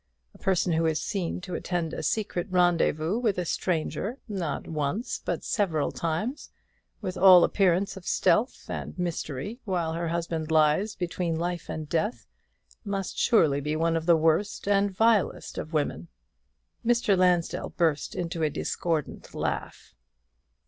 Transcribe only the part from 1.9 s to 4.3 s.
a secret rendezvous with a stranger,